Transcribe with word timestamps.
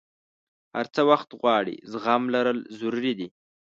هر 0.75 0.85
څه 0.93 1.01
وخت 1.11 1.29
غواړي، 1.41 1.75
زغم 1.91 2.23
لرل 2.33 2.57
ضروري 2.79 3.13
دي. 3.19 3.27